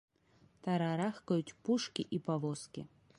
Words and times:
Тарарахкаюць 0.67 1.55
пушкі 1.63 2.07
і 2.19 2.23
павозкі. 2.31 2.81